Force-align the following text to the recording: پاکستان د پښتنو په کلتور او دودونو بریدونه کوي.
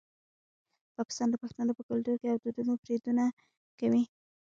پاکستان 0.97 1.27
د 1.31 1.35
پښتنو 1.43 1.71
په 1.77 1.83
کلتور 1.89 2.17
او 2.31 2.37
دودونو 2.43 2.73
بریدونه 2.83 3.23
کوي. 3.79 4.03